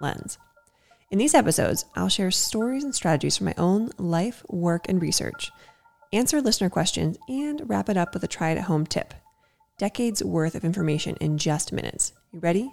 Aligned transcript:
lens. 0.00 0.38
In 1.10 1.18
these 1.18 1.34
episodes, 1.34 1.84
I'll 1.94 2.08
share 2.08 2.30
stories 2.30 2.82
and 2.82 2.94
strategies 2.94 3.36
from 3.36 3.46
my 3.46 3.54
own 3.56 3.90
life, 3.98 4.44
work, 4.48 4.88
and 4.88 5.00
research, 5.00 5.52
answer 6.12 6.40
listener 6.40 6.70
questions, 6.70 7.18
and 7.28 7.68
wrap 7.68 7.88
it 7.88 7.96
up 7.96 8.14
with 8.14 8.24
a 8.24 8.28
try 8.28 8.50
it 8.50 8.58
at 8.58 8.64
home 8.64 8.86
tip. 8.86 9.14
Decades 9.78 10.24
worth 10.24 10.54
of 10.54 10.64
information 10.64 11.16
in 11.20 11.38
just 11.38 11.72
minutes. 11.72 12.12
You 12.32 12.40
ready? 12.40 12.72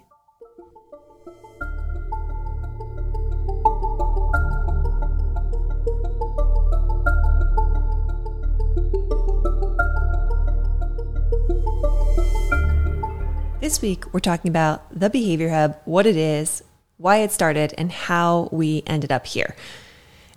This 13.60 13.82
week, 13.82 14.12
we're 14.12 14.20
talking 14.20 14.50
about 14.50 14.84
the 15.00 15.10
Behavior 15.10 15.50
Hub, 15.50 15.78
what 15.86 16.08
it 16.08 16.16
is, 16.16 16.64
why 17.02 17.18
it 17.18 17.32
started, 17.32 17.74
and 17.78 17.92
how 17.92 18.48
we 18.52 18.84
ended 18.86 19.12
up 19.12 19.26
here. 19.26 19.56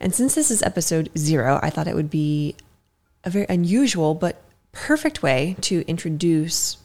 And 0.00 0.14
since 0.14 0.34
this 0.34 0.50
is 0.50 0.62
episode 0.62 1.10
zero, 1.16 1.60
I 1.62 1.70
thought 1.70 1.86
it 1.86 1.94
would 1.94 2.10
be 2.10 2.56
a 3.22 3.30
very 3.30 3.46
unusual 3.48 4.14
but 4.14 4.42
perfect 4.72 5.22
way 5.22 5.56
to 5.62 5.84
introduce 5.86 6.78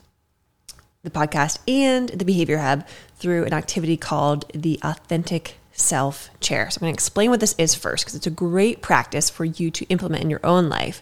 the 1.04 1.10
podcast 1.10 1.60
and 1.68 2.10
the 2.10 2.26
Behavior 2.26 2.58
Hub 2.58 2.86
through 3.16 3.46
an 3.46 3.54
activity 3.54 3.96
called 3.96 4.46
the 4.54 4.80
Authentic 4.84 5.58
Self 5.72 6.30
Chair. 6.42 6.70
So 6.70 6.78
I'm 6.78 6.82
going 6.82 6.94
to 6.94 6.96
explain 6.96 7.30
what 7.30 7.40
this 7.40 7.56
is 7.58 7.74
first 7.74 8.04
because 8.04 8.16
it's 8.16 8.28
a 8.28 8.32
great 8.32 8.82
practice 8.82 9.30
for 9.30 9.46
you 9.46 9.72
to 9.72 9.86
implement 9.86 10.24
in 10.24 10.30
your 10.30 10.46
own 10.46 10.68
life, 10.68 11.02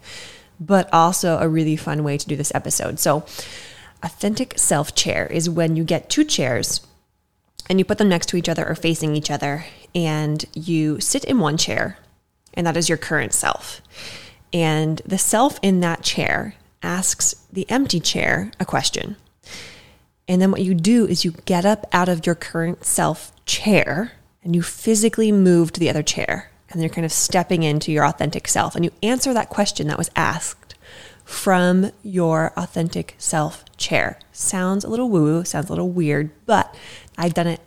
but 0.60 0.88
also 0.94 1.40
a 1.40 1.50
really 1.50 1.76
fun 1.76 2.04
way 2.04 2.18
to 2.18 2.28
do 2.28 2.36
this 2.36 2.54
episode. 2.54 3.00
So, 3.00 3.26
Authentic 4.04 4.60
Self 4.60 4.94
Chair 4.94 5.26
is 5.26 5.50
when 5.50 5.76
you 5.76 5.84
get 5.84 6.08
two 6.08 6.24
chairs 6.24 6.86
and 7.70 7.80
you 7.80 7.86
put 7.86 7.98
them 7.98 8.10
next 8.10 8.28
to 8.30 8.38
each 8.38 8.50
other 8.50 8.68
or 8.68 8.76
facing 8.76 9.16
each 9.16 9.32
other, 9.32 9.66
and 9.94 10.46
you 10.54 11.00
sit 11.00 11.24
in 11.26 11.40
one 11.40 11.58
chair, 11.58 11.98
and 12.54 12.66
that 12.66 12.78
is 12.78 12.90
your 12.90 12.98
current 12.98 13.34
self. 13.34 13.82
And 14.54 15.02
the 15.06 15.18
self 15.18 15.60
in 15.62 15.82
that 15.82 16.04
chair 16.04 16.56
asks 16.82 17.36
the 17.52 17.70
empty 17.70 18.00
chair 18.00 18.52
a 18.60 18.66
question. 18.66 19.18
And 20.28 20.42
then 20.42 20.52
what 20.52 20.62
you 20.62 20.74
do 20.74 21.06
is 21.06 21.24
you 21.24 21.32
get 21.46 21.66
up 21.66 21.86
out 21.94 22.10
of 22.10 22.26
your 22.26 22.36
current 22.36 22.84
self 22.86 23.34
chair 23.46 24.14
and 24.44 24.56
you 24.56 24.62
physically 24.62 25.32
move 25.32 25.72
to 25.74 25.80
the 25.80 25.90
other 25.90 26.04
chair. 26.04 26.52
And 26.70 26.82
you're 26.82 26.90
kind 26.90 27.06
of 27.06 27.14
stepping 27.14 27.64
into 27.64 27.92
your 27.92 28.06
authentic 28.06 28.48
self. 28.48 28.76
And 28.76 28.84
you 28.84 28.92
answer 29.02 29.34
that 29.34 29.50
question 29.50 29.88
that 29.88 29.98
was 29.98 30.12
asked 30.16 30.76
from 31.28 31.92
your 32.04 32.54
authentic 32.56 33.14
self 33.18 33.66
chair. 33.76 34.18
Sounds 34.32 34.86
a 34.86 34.90
little 34.90 35.10
woo 35.10 35.24
woo, 35.24 35.44
sounds 35.44 35.68
a 35.68 35.74
little 35.74 35.90
weird, 35.90 36.32
but 36.46 36.74
I've 37.18 37.34
done 37.34 37.48
it 37.48 37.60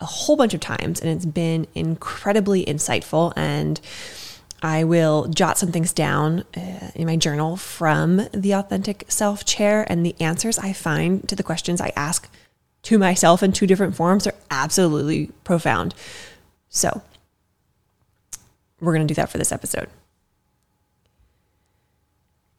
a 0.00 0.04
whole 0.04 0.36
bunch 0.36 0.54
of 0.54 0.60
times 0.60 1.00
and 1.00 1.08
it's 1.08 1.24
been 1.24 1.68
incredibly 1.72 2.64
insightful. 2.64 3.32
And 3.36 3.80
I 4.60 4.82
will 4.82 5.28
jot 5.28 5.56
some 5.56 5.70
things 5.70 5.92
down 5.92 6.42
uh, 6.56 6.90
in 6.96 7.06
my 7.06 7.14
journal 7.14 7.56
from 7.56 8.28
the 8.32 8.52
authentic 8.52 9.04
self 9.06 9.44
chair, 9.44 9.86
and 9.88 10.04
the 10.04 10.16
answers 10.18 10.58
I 10.58 10.72
find 10.72 11.28
to 11.28 11.36
the 11.36 11.44
questions 11.44 11.80
I 11.80 11.92
ask 11.94 12.28
to 12.82 12.98
myself 12.98 13.40
in 13.40 13.52
two 13.52 13.68
different 13.68 13.94
forms 13.94 14.26
are 14.26 14.34
absolutely 14.50 15.30
profound. 15.44 15.94
So, 16.68 17.02
we're 18.80 18.94
going 18.94 19.06
to 19.06 19.14
do 19.14 19.20
that 19.20 19.30
for 19.30 19.38
this 19.38 19.52
episode. 19.52 19.88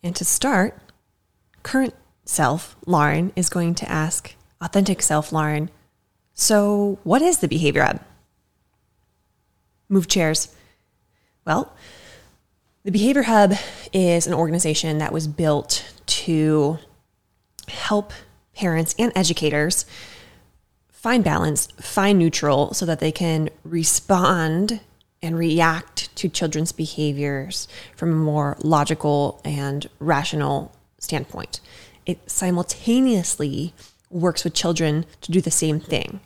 And 0.07 0.15
to 0.15 0.23
start, 0.23 0.73
current 1.63 1.93
self, 2.23 2.77
Lauren, 2.85 3.33
is 3.35 3.49
going 3.49 3.75
to 3.75 3.91
ask 3.91 4.35
authentic 4.61 5.01
self, 5.01 5.33
Lauren, 5.33 5.69
so 6.33 6.97
what 7.03 7.21
is 7.21 7.39
the 7.39 7.47
Behavior 7.49 7.83
Hub? 7.83 7.99
Move 9.89 10.07
chairs. 10.07 10.55
Well, 11.45 11.73
the 12.85 12.91
Behavior 12.91 13.23
Hub 13.23 13.55
is 13.91 14.27
an 14.27 14.33
organization 14.33 14.97
that 14.99 15.11
was 15.11 15.27
built 15.27 15.93
to 16.05 16.77
help 17.67 18.13
parents 18.55 18.95
and 18.97 19.11
educators 19.13 19.85
find 20.87 21.21
balance, 21.21 21.67
find 21.81 22.17
neutral, 22.17 22.73
so 22.73 22.85
that 22.85 23.01
they 23.01 23.11
can 23.11 23.49
respond 23.65 24.79
and 25.21 25.37
react 25.37 26.15
to 26.15 26.29
children's 26.29 26.71
behaviors 26.71 27.67
from 27.95 28.11
a 28.11 28.15
more 28.15 28.57
logical 28.61 29.41
and 29.43 29.89
rational 29.99 30.71
standpoint. 30.99 31.59
It 32.05 32.29
simultaneously 32.29 33.73
works 34.09 34.43
with 34.43 34.53
children 34.53 35.05
to 35.21 35.31
do 35.31 35.41
the 35.41 35.51
same 35.51 35.79
thing. 35.79 36.19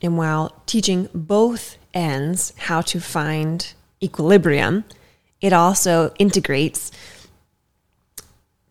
And 0.00 0.16
while 0.16 0.62
teaching 0.66 1.08
both 1.14 1.76
ends 1.94 2.52
how 2.56 2.80
to 2.82 3.00
find 3.00 3.72
equilibrium, 4.02 4.84
it 5.40 5.52
also 5.52 6.14
integrates 6.18 6.92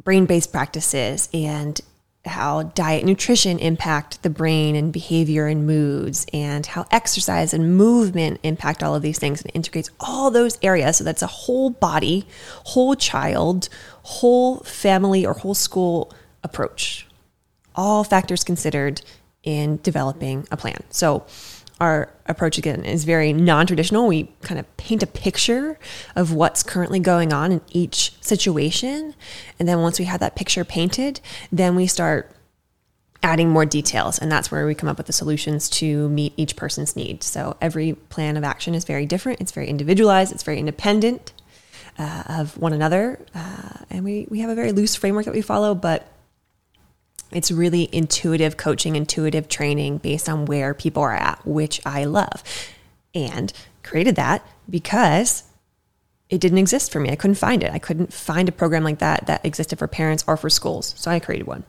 brain 0.03 0.25
based 0.25 0.51
practices 0.51 1.29
and 1.33 1.79
how 2.25 2.63
diet 2.63 3.01
and 3.01 3.09
nutrition 3.09 3.57
impact 3.59 4.21
the 4.21 4.29
brain 4.29 4.75
and 4.75 4.93
behavior 4.93 5.47
and 5.47 5.65
moods, 5.65 6.25
and 6.31 6.65
how 6.65 6.85
exercise 6.91 7.53
and 7.53 7.75
movement 7.75 8.39
impact 8.43 8.83
all 8.83 8.93
of 8.93 9.01
these 9.01 9.17
things, 9.17 9.41
and 9.41 9.51
integrates 9.55 9.89
all 9.99 10.29
those 10.29 10.59
areas. 10.61 10.97
So 10.97 11.03
that's 11.03 11.23
a 11.23 11.27
whole 11.27 11.71
body, 11.71 12.27
whole 12.65 12.95
child, 12.95 13.69
whole 14.03 14.57
family, 14.59 15.25
or 15.25 15.33
whole 15.33 15.55
school 15.55 16.13
approach. 16.43 17.07
All 17.75 18.03
factors 18.03 18.43
considered 18.43 19.01
in 19.43 19.79
developing 19.81 20.47
a 20.51 20.57
plan. 20.57 20.83
So, 20.91 21.25
our 21.81 22.13
approach 22.27 22.59
again 22.59 22.85
is 22.85 23.05
very 23.05 23.33
non 23.33 23.65
traditional. 23.65 24.07
We 24.07 24.31
kind 24.43 24.59
of 24.59 24.77
paint 24.77 25.01
a 25.01 25.07
picture 25.07 25.79
of 26.15 26.31
what's 26.31 26.61
currently 26.61 26.99
going 26.99 27.33
on 27.33 27.51
in 27.51 27.61
each 27.71 28.13
situation. 28.21 29.15
And 29.57 29.67
then 29.67 29.81
once 29.81 29.97
we 29.97 30.05
have 30.05 30.19
that 30.19 30.35
picture 30.35 30.63
painted, 30.63 31.19
then 31.51 31.75
we 31.75 31.87
start 31.87 32.31
adding 33.23 33.49
more 33.49 33.65
details. 33.65 34.19
And 34.19 34.31
that's 34.31 34.51
where 34.51 34.67
we 34.67 34.75
come 34.75 34.89
up 34.89 34.97
with 34.97 35.07
the 35.07 35.13
solutions 35.13 35.69
to 35.71 36.07
meet 36.09 36.33
each 36.37 36.55
person's 36.55 36.95
needs. 36.95 37.25
So 37.25 37.57
every 37.59 37.93
plan 37.93 38.37
of 38.37 38.43
action 38.43 38.75
is 38.75 38.83
very 38.83 39.07
different, 39.07 39.41
it's 39.41 39.51
very 39.51 39.67
individualized, 39.67 40.31
it's 40.31 40.43
very 40.43 40.59
independent 40.59 41.33
uh, 41.97 42.23
of 42.27 42.57
one 42.59 42.73
another. 42.73 43.19
Uh, 43.33 43.85
and 43.89 44.05
we, 44.05 44.27
we 44.29 44.39
have 44.41 44.51
a 44.51 44.55
very 44.55 44.71
loose 44.71 44.95
framework 44.95 45.25
that 45.25 45.33
we 45.33 45.41
follow, 45.41 45.73
but 45.73 46.07
it's 47.31 47.51
really 47.51 47.89
intuitive 47.91 48.57
coaching, 48.57 48.95
intuitive 48.95 49.47
training 49.47 49.99
based 49.99 50.27
on 50.27 50.45
where 50.45 50.73
people 50.73 51.03
are 51.03 51.13
at, 51.13 51.45
which 51.45 51.81
I 51.85 52.05
love. 52.05 52.43
And 53.13 53.51
created 53.83 54.15
that 54.15 54.45
because 54.69 55.43
it 56.29 56.39
didn't 56.39 56.59
exist 56.59 56.91
for 56.91 56.99
me. 56.99 57.09
I 57.09 57.15
couldn't 57.15 57.35
find 57.35 57.63
it. 57.63 57.71
I 57.71 57.79
couldn't 57.79 58.13
find 58.13 58.47
a 58.47 58.53
program 58.53 58.83
like 58.83 58.99
that 58.99 59.27
that 59.27 59.45
existed 59.45 59.79
for 59.79 59.87
parents 59.87 60.23
or 60.27 60.37
for 60.37 60.49
schools. 60.49 60.93
So 60.97 61.11
I 61.11 61.19
created 61.19 61.45
one. 61.47 61.63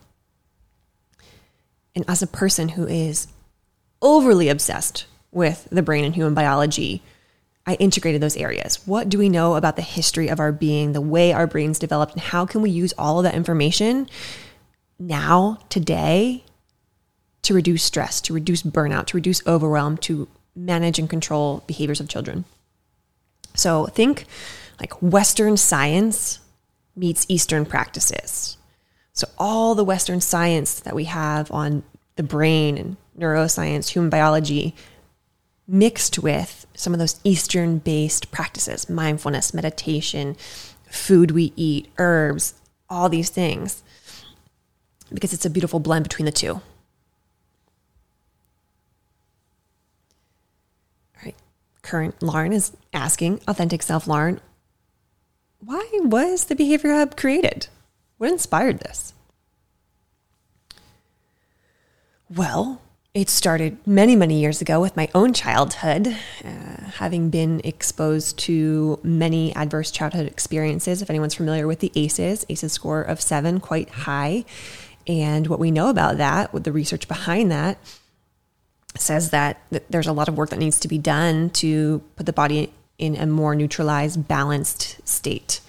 And 1.95 2.05
as 2.07 2.21
a 2.21 2.27
person 2.27 2.69
who 2.69 2.87
is 2.87 3.27
overly 4.01 4.49
obsessed 4.49 5.05
with 5.31 5.67
the 5.71 5.81
brain 5.81 6.05
and 6.05 6.15
human 6.15 6.33
biology, 6.33 7.03
I 7.65 7.75
integrated 7.75 8.21
those 8.21 8.37
areas. 8.37 8.85
What 8.85 9.09
do 9.09 9.17
we 9.17 9.29
know 9.29 9.55
about 9.55 9.75
the 9.75 9.81
history 9.81 10.27
of 10.27 10.39
our 10.39 10.51
being, 10.51 10.93
the 10.93 11.01
way 11.01 11.33
our 11.33 11.47
brains 11.47 11.79
developed, 11.79 12.13
and 12.13 12.21
how 12.21 12.45
can 12.45 12.61
we 12.61 12.69
use 12.69 12.93
all 12.97 13.19
of 13.19 13.23
that 13.23 13.35
information 13.35 14.09
now, 15.07 15.59
today, 15.69 16.43
to 17.43 17.53
reduce 17.53 17.83
stress, 17.83 18.21
to 18.21 18.33
reduce 18.33 18.63
burnout, 18.63 19.07
to 19.07 19.17
reduce 19.17 19.45
overwhelm, 19.45 19.97
to 19.97 20.27
manage 20.55 20.99
and 20.99 21.09
control 21.09 21.63
behaviors 21.67 21.99
of 21.99 22.07
children. 22.07 22.45
So 23.53 23.85
think 23.87 24.25
like 24.79 24.93
Western 25.01 25.57
science 25.57 26.39
meets 26.95 27.25
Eastern 27.27 27.65
practices. 27.65 28.57
So 29.13 29.27
all 29.37 29.75
the 29.75 29.83
Western 29.83 30.21
science 30.21 30.79
that 30.79 30.95
we 30.95 31.05
have 31.05 31.51
on 31.51 31.83
the 32.15 32.23
brain 32.23 32.77
and 32.77 32.97
neuroscience, 33.17 33.89
human 33.89 34.09
biology, 34.09 34.75
mixed 35.67 36.19
with 36.19 36.65
some 36.75 36.93
of 36.93 36.99
those 36.99 37.19
Eastern 37.23 37.79
based 37.79 38.31
practices, 38.31 38.89
mindfulness, 38.89 39.53
meditation, 39.53 40.35
food 40.87 41.31
we 41.31 41.53
eat, 41.55 41.89
herbs, 41.97 42.55
all 42.89 43.09
these 43.09 43.29
things 43.29 43.82
because 45.13 45.33
it's 45.33 45.45
a 45.45 45.49
beautiful 45.49 45.79
blend 45.79 46.03
between 46.03 46.25
the 46.25 46.31
two. 46.31 46.53
All 46.53 46.61
right. 51.23 51.35
current 51.81 52.21
Lauren 52.21 52.53
is 52.53 52.75
asking, 52.93 53.41
authentic 53.47 53.83
self 53.83 54.07
Lauren, 54.07 54.39
why 55.59 55.87
was 55.93 56.45
the 56.45 56.55
Behavior 56.55 56.93
Hub 56.93 57.15
created? 57.15 57.67
What 58.17 58.31
inspired 58.31 58.79
this? 58.79 59.13
Well, 62.29 62.81
it 63.13 63.29
started 63.29 63.77
many, 63.85 64.15
many 64.15 64.39
years 64.39 64.59
ago 64.59 64.81
with 64.81 64.97
my 64.97 65.07
own 65.13 65.33
childhood, 65.33 66.07
uh, 66.43 66.89
having 66.95 67.29
been 67.29 67.61
exposed 67.63 68.39
to 68.39 68.99
many 69.03 69.55
adverse 69.55 69.91
childhood 69.91 70.25
experiences. 70.25 71.03
If 71.03 71.11
anyone's 71.11 71.35
familiar 71.35 71.67
with 71.67 71.79
the 71.79 71.91
ACEs, 71.95 72.43
ACEs 72.49 72.71
score 72.71 73.03
of 73.03 73.21
seven, 73.21 73.59
quite 73.59 73.89
high. 73.89 74.45
And 75.07 75.47
what 75.47 75.59
we 75.59 75.71
know 75.71 75.89
about 75.89 76.17
that, 76.17 76.53
with 76.53 76.63
the 76.63 76.71
research 76.71 77.07
behind 77.07 77.51
that, 77.51 77.77
says 78.97 79.31
that, 79.31 79.61
there's 79.89 80.07
a 80.07 80.13
lot 80.13 80.27
of 80.27 80.37
work 80.37 80.49
that 80.51 80.59
needs 80.59 80.79
to 80.81 80.87
be 80.87 80.97
done 80.97 81.49
to 81.51 82.03
put 82.15 82.25
the 82.25 82.33
body 82.33 82.73
in 82.97 83.15
a 83.15 83.25
more 83.25 83.55
neutralized, 83.55 84.27
balanced 84.27 85.07
state. 85.07 85.61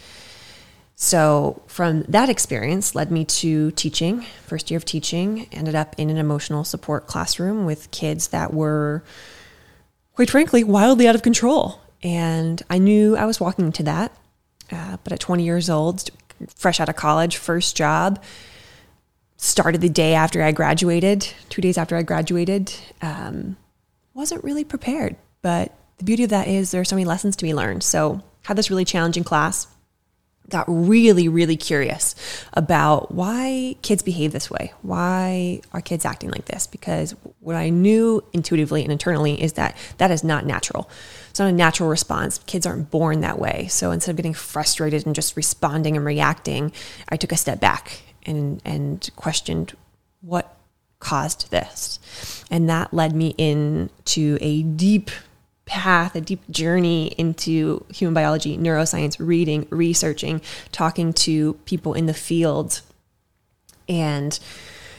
So, 0.97 1.63
from 1.67 2.03
that 2.05 2.29
experience, 2.29 2.95
led 2.95 3.11
me 3.11 3.25
to 3.25 3.73
teaching, 3.73 4.25
first 4.47 4.71
year 4.71 4.79
of 4.79 4.85
teaching, 4.85 5.49
ended 5.51 5.75
up 5.75 5.95
in 5.99 6.09
an 6.09 6.19
emotional 6.19 6.63
support 6.63 7.07
classroom 7.07 7.65
with 7.65 7.91
kids 7.91 8.29
that 8.29 8.55
were, 8.55 9.03
quite 10.15 10.31
frankly, 10.31 10.63
wildly 10.63 11.09
out 11.09 11.15
of 11.15 11.23
control. 11.23 11.81
And 12.03 12.63
I 12.71 12.79
knew 12.79 13.17
I 13.17 13.25
was 13.25 13.41
walking 13.41 13.67
into 13.67 13.83
that. 13.83 14.17
Uh, 14.71 14.97
but 15.03 15.13
at 15.13 15.21
20 15.21 15.43
years 15.43 15.69
old, 15.69 16.09
fresh 16.55 16.81
out 16.81 16.89
of 16.89 16.97
college, 16.97 17.37
first 17.37 17.77
job, 17.77 18.23
started 19.37 19.81
the 19.81 19.89
day 19.89 20.15
after 20.15 20.43
I 20.43 20.53
graduated, 20.53 21.29
two 21.49 21.61
days 21.61 21.77
after 21.77 21.97
I 21.97 22.03
graduated, 22.03 22.73
um, 23.03 23.57
wasn't 24.15 24.45
really 24.45 24.65
prepared. 24.65 25.17
But 25.43 25.73
the 25.99 26.05
beauty 26.05 26.25
of 26.25 26.31
that 26.31 26.49
is 26.49 26.71
there 26.71 26.81
are 26.81 26.85
so 26.85 26.97
many 26.97 27.05
lessons 27.05 27.37
to 27.37 27.45
be 27.45 27.55
learned. 27.55 27.83
So, 27.83 28.23
had 28.43 28.57
this 28.57 28.71
really 28.71 28.85
challenging 28.85 29.25
class 29.25 29.67
got 30.51 30.65
really, 30.69 31.29
really 31.29 31.57
curious 31.57 32.15
about 32.53 33.13
why 33.13 33.77
kids 33.83 34.03
behave 34.03 34.33
this 34.33 34.51
way. 34.51 34.73
Why 34.83 35.63
are 35.73 35.81
kids 35.81 36.05
acting 36.05 36.31
like 36.31 36.45
this? 36.45 36.67
Because 36.67 37.13
what 37.41 37.57
I 37.57 37.71
knew 37.71 38.23
intuitively 38.33 38.83
and 38.83 38.93
internally 38.93 39.43
is 39.43 39.55
that 39.55 39.77
that 39.97 40.11
is 40.11 40.23
not 40.23 40.45
natural. 40.45 40.91
It's 41.31 41.39
not 41.39 41.49
a 41.49 41.53
natural 41.53 41.89
response. 41.89 42.39
Kids 42.47 42.67
aren't 42.67 42.91
born 42.91 43.21
that 43.21 43.39
way. 43.39 43.69
So 43.69 43.91
instead 43.91 44.11
of 44.13 44.17
getting 44.17 44.35
frustrated 44.35 45.07
and 45.07 45.15
just 45.15 45.37
responding 45.37 45.97
and 45.97 46.05
reacting, 46.05 46.73
I 47.09 47.17
took 47.17 47.33
a 47.33 47.37
step 47.39 47.59
back 47.59 48.03
and, 48.27 48.61
and 48.65 49.11
questioned 49.17 49.77
what 50.21 50.57
caused 51.01 51.51
this. 51.51 51.99
And 52.51 52.69
that 52.69 52.93
led 52.93 53.15
me 53.15 53.35
into 53.37 54.39
a 54.41 54.63
deep 54.63 55.11
path, 55.67 56.15
a 56.15 56.21
deep 56.21 56.49
journey 56.51 57.09
into 57.19 57.85
human 57.93 58.15
biology, 58.15 58.57
neuroscience, 58.57 59.17
reading, 59.19 59.67
researching, 59.71 60.41
talking 60.73 61.13
to 61.13 61.55
people 61.65 61.95
in 61.95 62.07
the 62.07 62.15
field, 62.15 62.81
and 63.89 64.39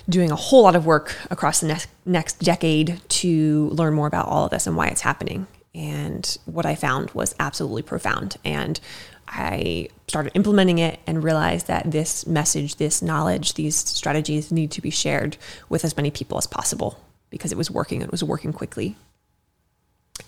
doing 0.08 0.32
a 0.32 0.36
whole 0.36 0.64
lot 0.64 0.76
of 0.76 0.86
work 0.86 1.16
across 1.32 1.62
the 1.62 1.68
next, 1.68 1.90
next 2.06 2.40
decade 2.40 3.02
to 3.10 3.70
learn 3.70 3.94
more 3.94 4.08
about 4.08 4.28
all 4.28 4.46
of 4.46 4.52
this 4.52 4.68
and 4.68 4.78
why 4.78 4.88
it's 4.88 5.02
happening. 5.02 5.48
And 5.74 6.38
what 6.46 6.66
I 6.66 6.76
found 6.76 7.12
was 7.12 7.36
absolutely 7.40 7.82
profound. 7.82 8.38
And 8.46 8.80
I 9.28 9.90
started 10.08 10.32
implementing 10.36 10.78
it 10.78 11.00
and 11.08 11.24
realized 11.24 11.68
that 11.68 11.92
this 11.92 12.28
message, 12.28 12.76
this 12.76 13.02
knowledge, 13.02 13.56
these 13.56 13.76
strategies 13.76 14.52
need 14.52 14.72
to 14.72 14.82
be 14.82 14.90
shared 14.90 15.38
with 15.70 15.84
as 15.84 15.98
many 15.98 16.12
people 16.12 16.38
as 16.38 16.48
possible 16.48 17.00
because 17.30 17.52
it 17.52 17.58
was 17.58 17.72
working. 17.72 18.02
And 18.02 18.10
it 18.10 18.12
was 18.12 18.24
working 18.24 18.54
quickly. 18.54 18.96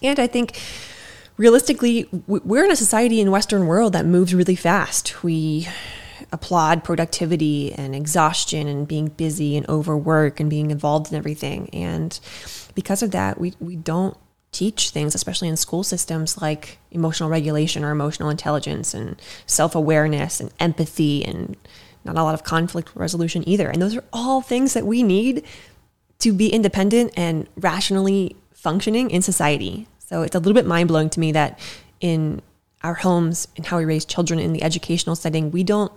And 0.01 0.19
I 0.19 0.27
think 0.27 0.59
realistically, 1.37 2.09
we're 2.27 2.65
in 2.65 2.71
a 2.71 2.75
society 2.75 3.21
in 3.21 3.31
Western 3.31 3.67
world 3.67 3.93
that 3.93 4.05
moves 4.05 4.33
really 4.33 4.55
fast. 4.55 5.23
We 5.23 5.67
applaud 6.31 6.83
productivity 6.83 7.73
and 7.73 7.95
exhaustion 7.95 8.67
and 8.67 8.87
being 8.87 9.07
busy 9.07 9.55
and 9.55 9.67
overwork 9.69 10.39
and 10.39 10.49
being 10.49 10.71
involved 10.71 11.11
in 11.11 11.17
everything. 11.17 11.69
And 11.69 12.19
because 12.75 13.01
of 13.01 13.11
that, 13.11 13.39
we, 13.39 13.53
we 13.59 13.75
don't 13.75 14.17
teach 14.57 14.89
things, 14.89 15.13
especially 15.13 15.47
in 15.47 15.55
school 15.55 15.83
systems 15.83 16.41
like 16.41 16.79
emotional 16.89 17.29
regulation 17.29 17.83
or 17.83 17.91
emotional 17.91 18.27
intelligence 18.27 18.91
and 18.95 19.21
self 19.45 19.75
awareness 19.75 20.39
and 20.39 20.51
empathy 20.59 21.23
and 21.23 21.55
not 22.03 22.17
a 22.17 22.23
lot 22.23 22.33
of 22.33 22.43
conflict 22.43 22.89
resolution 22.95 23.47
either. 23.47 23.69
And 23.69 23.79
those 23.79 23.95
are 23.95 24.03
all 24.11 24.41
things 24.41 24.73
that 24.73 24.87
we 24.87 25.03
need 25.03 25.43
to 26.19 26.33
be 26.33 26.49
independent 26.49 27.13
and 27.15 27.47
rationally 27.55 28.35
functioning 28.51 29.11
in 29.11 29.21
society. 29.21 29.87
So 29.99 30.23
it's 30.23 30.33
a 30.33 30.39
little 30.39 30.55
bit 30.55 30.65
mind 30.65 30.87
blowing 30.87 31.11
to 31.11 31.19
me 31.19 31.31
that 31.33 31.59
in 31.99 32.41
our 32.81 32.95
homes 32.95 33.47
and 33.57 33.65
how 33.67 33.77
we 33.77 33.85
raise 33.85 34.05
children 34.05 34.39
in 34.39 34.53
the 34.53 34.63
educational 34.63 35.15
setting, 35.15 35.51
we 35.51 35.63
don't 35.63 35.91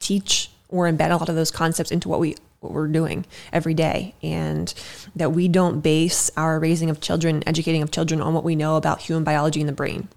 teach 0.00 0.50
or 0.68 0.90
embed 0.90 1.12
a 1.12 1.16
lot 1.16 1.28
of 1.28 1.36
those 1.36 1.52
concepts 1.52 1.92
into 1.92 2.08
what 2.08 2.18
we 2.18 2.34
what 2.62 2.72
we're 2.72 2.88
doing 2.88 3.26
every 3.52 3.74
day 3.74 4.14
and 4.22 4.72
that 5.16 5.32
we 5.32 5.48
don't 5.48 5.80
base 5.80 6.30
our 6.36 6.58
raising 6.58 6.90
of 6.90 7.00
children, 7.00 7.42
educating 7.46 7.82
of 7.82 7.90
children 7.90 8.20
on 8.20 8.34
what 8.34 8.44
we 8.44 8.56
know 8.56 8.76
about 8.76 9.00
human 9.00 9.24
biology 9.24 9.60
in 9.60 9.66
the 9.66 9.72
brain. 9.72 10.08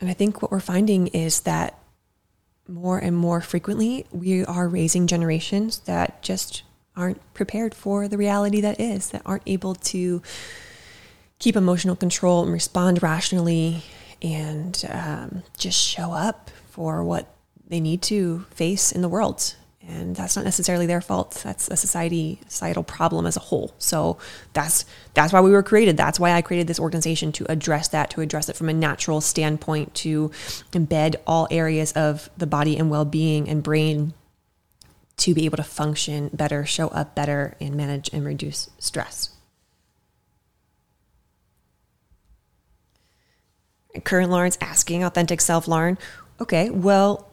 And 0.00 0.10
I 0.10 0.14
think 0.14 0.42
what 0.42 0.50
we're 0.50 0.60
finding 0.60 1.06
is 1.08 1.40
that 1.40 1.78
more 2.68 2.98
and 2.98 3.16
more 3.16 3.40
frequently 3.40 4.06
we 4.10 4.44
are 4.44 4.68
raising 4.68 5.06
generations 5.06 5.78
that 5.80 6.22
just 6.22 6.64
aren't 6.96 7.20
prepared 7.34 7.74
for 7.74 8.08
the 8.08 8.18
reality 8.18 8.60
that 8.60 8.80
is, 8.80 9.10
that 9.10 9.22
aren't 9.24 9.42
able 9.46 9.74
to 9.74 10.20
keep 11.38 11.56
emotional 11.56 11.96
control 11.96 12.42
and 12.42 12.52
respond 12.52 13.02
rationally 13.02 13.82
and 14.20 14.84
um, 14.90 15.42
just 15.56 15.78
show 15.78 16.12
up 16.12 16.50
for 16.70 17.02
what 17.02 17.32
they 17.68 17.80
need 17.80 18.02
to 18.02 18.44
face 18.50 18.92
in 18.92 19.02
the 19.02 19.08
world. 19.08 19.56
And 19.86 20.14
that's 20.14 20.36
not 20.36 20.44
necessarily 20.44 20.86
their 20.86 21.00
fault. 21.00 21.40
That's 21.42 21.66
a 21.68 21.76
society 21.76 22.40
societal 22.46 22.84
problem 22.84 23.26
as 23.26 23.36
a 23.36 23.40
whole. 23.40 23.74
So 23.78 24.16
that's 24.52 24.84
that's 25.14 25.32
why 25.32 25.40
we 25.40 25.50
were 25.50 25.62
created. 25.64 25.96
That's 25.96 26.20
why 26.20 26.32
I 26.32 26.42
created 26.42 26.68
this 26.68 26.78
organization 26.78 27.32
to 27.32 27.50
address 27.50 27.88
that, 27.88 28.10
to 28.10 28.20
address 28.20 28.48
it 28.48 28.54
from 28.54 28.68
a 28.68 28.72
natural 28.72 29.20
standpoint, 29.20 29.92
to 29.96 30.30
embed 30.70 31.16
all 31.26 31.48
areas 31.50 31.90
of 31.92 32.30
the 32.36 32.46
body 32.46 32.76
and 32.76 32.90
well-being 32.90 33.48
and 33.48 33.62
brain 33.62 34.14
to 35.16 35.34
be 35.34 35.46
able 35.46 35.56
to 35.56 35.64
function 35.64 36.30
better, 36.32 36.64
show 36.64 36.88
up 36.88 37.16
better, 37.16 37.56
and 37.60 37.74
manage 37.74 38.08
and 38.12 38.24
reduce 38.24 38.70
stress. 38.78 39.30
Current 44.04 44.30
Lauren's 44.30 44.58
asking 44.60 45.02
authentic 45.02 45.40
self 45.40 45.68
Lauren, 45.68 45.98
okay, 46.40 46.70
well, 46.70 47.31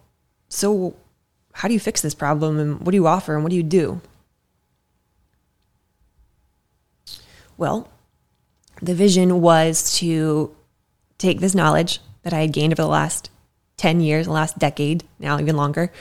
so 0.49 0.95
how 1.53 1.67
do 1.67 1.73
you 1.73 1.79
fix 1.79 2.01
this 2.01 2.15
problem 2.15 2.59
and 2.59 2.81
what 2.81 2.91
do 2.91 2.97
you 2.97 3.07
offer 3.07 3.35
and 3.35 3.43
what 3.43 3.51
do 3.51 3.55
you 3.55 3.63
do? 3.63 4.01
Well, 7.57 7.89
the 8.81 8.95
vision 8.95 9.41
was 9.41 9.97
to 9.97 10.55
take 11.17 11.39
this 11.39 11.53
knowledge 11.53 11.99
that 12.23 12.33
I 12.33 12.41
had 12.41 12.53
gained 12.53 12.73
over 12.73 12.81
the 12.81 12.87
last 12.87 13.29
10 13.77 14.01
years, 14.01 14.25
the 14.25 14.31
last 14.31 14.57
decade, 14.57 15.03
now 15.19 15.39
even 15.39 15.55
longer, 15.55 15.91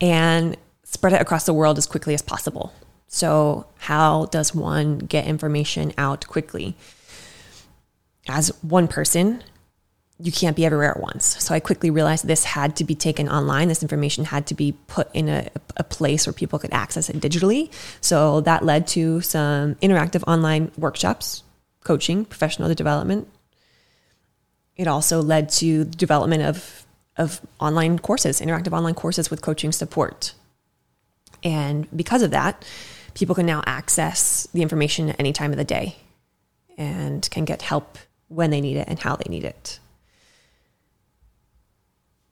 and 0.00 0.56
spread 0.82 1.12
it 1.12 1.20
across 1.20 1.44
the 1.44 1.54
world 1.54 1.78
as 1.78 1.86
quickly 1.86 2.14
as 2.14 2.22
possible. 2.22 2.72
So, 3.08 3.66
how 3.78 4.26
does 4.26 4.54
one 4.54 4.98
get 4.98 5.26
information 5.26 5.92
out 5.96 6.26
quickly? 6.26 6.76
As 8.26 8.48
one 8.62 8.88
person, 8.88 9.42
you 10.20 10.30
can't 10.30 10.54
be 10.54 10.64
everywhere 10.64 10.90
at 10.90 11.00
once. 11.00 11.42
So 11.42 11.54
I 11.54 11.60
quickly 11.60 11.90
realized 11.90 12.26
this 12.26 12.44
had 12.44 12.76
to 12.76 12.84
be 12.84 12.94
taken 12.94 13.28
online. 13.28 13.68
This 13.68 13.82
information 13.82 14.24
had 14.24 14.46
to 14.46 14.54
be 14.54 14.72
put 14.86 15.08
in 15.12 15.28
a, 15.28 15.48
a, 15.76 15.82
place 15.82 16.26
where 16.26 16.32
people 16.32 16.58
could 16.58 16.72
access 16.72 17.10
it 17.10 17.16
digitally. 17.20 17.72
So 18.00 18.40
that 18.42 18.64
led 18.64 18.86
to 18.88 19.20
some 19.22 19.74
interactive 19.76 20.22
online 20.28 20.70
workshops, 20.78 21.42
coaching, 21.82 22.24
professional 22.24 22.72
development. 22.74 23.28
It 24.76 24.86
also 24.86 25.20
led 25.20 25.48
to 25.50 25.84
the 25.84 25.96
development 25.96 26.42
of, 26.42 26.86
of 27.16 27.40
online 27.58 27.98
courses, 27.98 28.40
interactive 28.40 28.72
online 28.72 28.94
courses 28.94 29.30
with 29.30 29.42
coaching 29.42 29.72
support. 29.72 30.34
And 31.42 31.88
because 31.94 32.22
of 32.22 32.30
that, 32.30 32.64
people 33.14 33.34
can 33.34 33.46
now 33.46 33.62
access 33.66 34.46
the 34.54 34.62
information 34.62 35.10
at 35.10 35.16
any 35.18 35.32
time 35.32 35.50
of 35.50 35.58
the 35.58 35.64
day 35.64 35.96
and 36.78 37.28
can 37.30 37.44
get 37.44 37.62
help 37.62 37.98
when 38.28 38.50
they 38.50 38.60
need 38.60 38.76
it 38.76 38.88
and 38.88 38.98
how 38.98 39.16
they 39.16 39.28
need 39.28 39.44
it. 39.44 39.78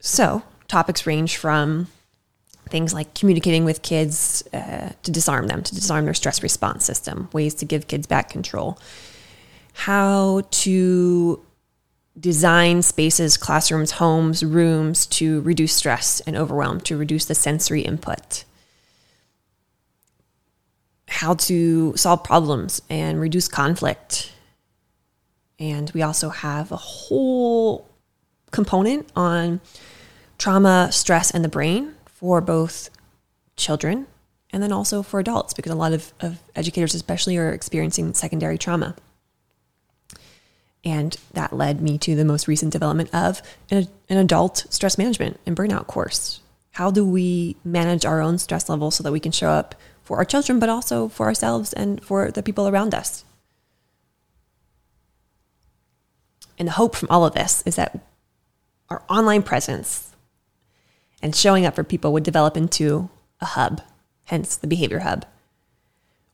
So, 0.02 0.42
topics 0.68 1.06
range 1.06 1.36
from 1.38 1.86
things 2.68 2.92
like 2.92 3.14
communicating 3.14 3.64
with 3.64 3.82
kids 3.82 4.42
uh, 4.52 4.90
to 5.02 5.10
disarm 5.10 5.46
them, 5.46 5.62
to 5.62 5.74
disarm 5.74 6.04
their 6.04 6.14
stress 6.14 6.42
response 6.42 6.84
system, 6.84 7.28
ways 7.32 7.54
to 7.54 7.64
give 7.64 7.86
kids 7.86 8.06
back 8.06 8.28
control, 8.28 8.78
how 9.72 10.42
to 10.50 11.40
design 12.18 12.82
spaces, 12.82 13.36
classrooms, 13.38 13.92
homes, 13.92 14.44
rooms 14.44 15.06
to 15.06 15.40
reduce 15.42 15.72
stress 15.72 16.20
and 16.20 16.36
overwhelm, 16.36 16.80
to 16.80 16.98
reduce 16.98 17.24
the 17.24 17.34
sensory 17.34 17.80
input 17.80 18.44
how 21.12 21.34
to 21.34 21.94
solve 21.96 22.24
problems 22.24 22.80
and 22.88 23.20
reduce 23.20 23.46
conflict. 23.46 24.32
And 25.58 25.90
we 25.90 26.02
also 26.02 26.30
have 26.30 26.72
a 26.72 26.76
whole 26.76 27.86
component 28.52 29.10
on 29.16 29.60
trauma, 30.38 30.90
stress, 30.92 31.30
and 31.30 31.44
the 31.44 31.48
brain 31.48 31.94
for 32.06 32.40
both 32.40 32.90
children 33.56 34.06
and 34.52 34.62
then 34.62 34.72
also 34.72 35.02
for 35.02 35.18
adults, 35.18 35.54
because 35.54 35.72
a 35.72 35.76
lot 35.76 35.92
of, 35.92 36.12
of 36.20 36.38
educators, 36.54 36.94
especially, 36.94 37.38
are 37.38 37.50
experiencing 37.50 38.12
secondary 38.12 38.58
trauma. 38.58 38.94
And 40.84 41.16
that 41.32 41.52
led 41.52 41.80
me 41.80 41.96
to 41.98 42.14
the 42.14 42.24
most 42.24 42.46
recent 42.46 42.72
development 42.72 43.14
of 43.14 43.40
an, 43.70 43.88
an 44.08 44.18
adult 44.18 44.66
stress 44.68 44.98
management 44.98 45.40
and 45.46 45.56
burnout 45.56 45.86
course. 45.86 46.40
How 46.72 46.90
do 46.90 47.04
we 47.04 47.56
manage 47.64 48.04
our 48.04 48.20
own 48.20 48.38
stress 48.38 48.68
level 48.68 48.90
so 48.90 49.02
that 49.02 49.12
we 49.12 49.20
can 49.20 49.32
show 49.32 49.48
up 49.48 49.74
for 50.02 50.18
our 50.18 50.24
children, 50.24 50.58
but 50.58 50.68
also 50.68 51.08
for 51.08 51.26
ourselves 51.26 51.72
and 51.72 52.02
for 52.04 52.30
the 52.30 52.42
people 52.42 52.68
around 52.68 52.94
us? 52.94 53.24
And 56.58 56.68
the 56.68 56.72
hope 56.72 56.94
from 56.94 57.08
all 57.10 57.24
of 57.24 57.34
this 57.34 57.62
is 57.64 57.76
that 57.76 57.98
our 58.92 59.02
online 59.08 59.42
presence 59.42 60.14
and 61.22 61.34
showing 61.34 61.64
up 61.64 61.74
for 61.74 61.82
people 61.82 62.12
would 62.12 62.24
develop 62.24 62.58
into 62.58 63.08
a 63.40 63.46
hub, 63.46 63.80
hence 64.24 64.54
the 64.54 64.66
behavior 64.66 64.98
hub, 64.98 65.24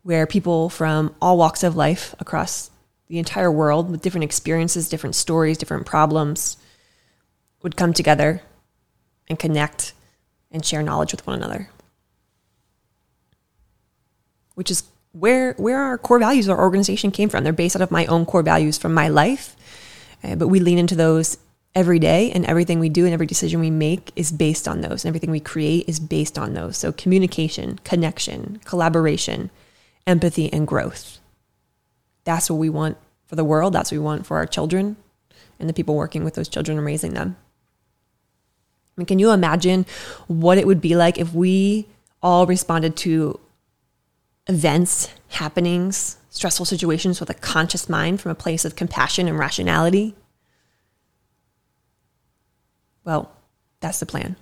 where 0.03 0.27
people 0.27 0.69
from 0.69 1.15
all 1.23 1.39
walks 1.39 1.63
of 1.63 1.77
life 1.77 2.17
across 2.19 2.71
the 3.07 3.19
entire 3.19 3.53
world 3.53 3.91
with 3.91 4.03
different 4.03 4.25
experiences, 4.25 4.89
different 4.89 5.15
stories, 5.15 5.57
different 5.57 5.87
problems 5.87 6.57
would 7.63 7.77
come 7.77 7.93
together 7.93 8.43
and 9.29 9.39
connect 9.39 9.93
and 10.51 10.65
share 10.65 10.83
knowledge 10.83 11.13
with 11.13 11.25
one 11.27 11.37
another. 11.37 11.71
Which 14.55 14.71
is 14.71 14.83
where 15.13 15.53
where 15.59 15.81
our 15.81 15.97
core 15.97 16.19
values 16.19 16.49
our 16.49 16.59
organization 16.59 17.13
came 17.13 17.29
from. 17.29 17.45
They're 17.45 17.53
based 17.53 17.77
out 17.77 17.83
of 17.83 17.93
my 17.93 18.07
own 18.07 18.27
core 18.27 18.43
values 18.43 18.79
from 18.79 18.95
my 18.95 19.09
life, 19.09 19.55
uh, 20.25 20.35
but 20.35 20.49
we 20.49 20.59
lean 20.59 20.79
into 20.79 20.97
those 20.97 21.39
every 21.79 22.01
day, 22.01 22.33
and 22.33 22.45
everything 22.47 22.81
we 22.81 22.89
do 22.89 23.05
and 23.05 23.15
every 23.15 23.27
decision 23.27 23.61
we 23.61 23.71
make 23.71 24.11
is 24.17 24.33
based 24.33 24.67
on 24.67 24.81
those, 24.81 25.05
and 25.05 25.09
everything 25.09 25.31
we 25.31 25.39
create 25.39 25.89
is 25.89 26.01
based 26.01 26.37
on 26.37 26.55
those. 26.55 26.77
So 26.77 26.91
communication, 26.91 27.79
connection, 27.85 28.61
collaboration, 28.65 29.51
empathy, 30.05 30.53
and 30.53 30.67
growth. 30.67 31.21
That's 32.25 32.51
what 32.51 32.57
we 32.57 32.69
want 32.69 32.97
for 33.27 33.37
the 33.37 33.45
world. 33.45 33.75
That's 33.75 33.93
what 33.93 33.99
we 33.99 34.05
want 34.05 34.27
for 34.27 34.39
our 34.39 34.47
children 34.47 34.97
and 35.61 35.69
the 35.69 35.73
people 35.73 35.95
working 35.95 36.25
with 36.25 36.35
those 36.35 36.49
children 36.49 36.79
and 36.79 36.87
raising 36.87 37.15
them. 37.15 37.37
I 38.97 39.01
mean, 39.01 39.07
can 39.07 39.21
you 39.21 39.31
imagine 39.31 39.87
what 40.27 40.59
it 40.59 40.67
would 40.67 40.81
be 40.81 40.97
like 40.97 41.17
if 41.17 41.33
we 41.33 41.87
all 42.21 42.45
responded 42.45 42.97
to 42.97 43.39
events, 44.49 45.11
happenings, 45.29 46.17
stressful 46.31 46.67
situations 46.67 47.21
with 47.21 47.31
a 47.31 47.35
conscious 47.35 47.89
mind 47.89 48.21
from 48.21 48.33
a 48.33 48.35
place 48.35 48.65
of 48.65 48.75
compassion 48.75 49.29
and 49.29 49.39
rationality? 49.39 50.17
Well, 53.05 53.33
that's 53.81 54.01
the 54.01 54.07
plan. 54.07 54.37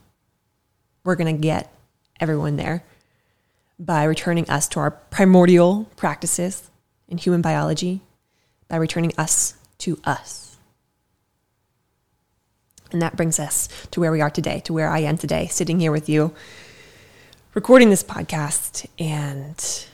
We're 1.04 1.16
going 1.16 1.34
to 1.34 1.40
get 1.40 1.72
everyone 2.20 2.56
there 2.56 2.84
by 3.78 4.04
returning 4.04 4.48
us 4.48 4.68
to 4.68 4.80
our 4.80 4.90
primordial 4.90 5.86
practices 5.96 6.70
in 7.08 7.18
human 7.18 7.42
biology 7.42 8.00
by 8.68 8.76
returning 8.76 9.12
us 9.18 9.54
to 9.78 9.98
us. 10.04 10.56
And 12.92 13.02
that 13.02 13.16
brings 13.16 13.38
us 13.38 13.68
to 13.90 14.00
where 14.00 14.12
we 14.12 14.20
are 14.20 14.30
today, 14.30 14.60
to 14.60 14.72
where 14.72 14.88
I 14.88 15.00
am 15.00 15.18
today, 15.18 15.48
sitting 15.48 15.80
here 15.80 15.92
with 15.92 16.08
you, 16.08 16.34
recording 17.54 17.90
this 17.90 18.02
podcast 18.02 18.86
and 18.98 19.86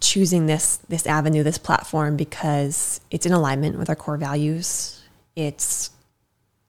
choosing 0.00 0.46
this 0.46 0.76
this 0.88 1.06
avenue, 1.06 1.42
this 1.42 1.58
platform 1.58 2.16
because 2.16 3.00
it's 3.10 3.26
in 3.26 3.32
alignment 3.32 3.78
with 3.78 3.88
our 3.88 3.96
core 3.96 4.16
values. 4.16 5.02
It's 5.34 5.90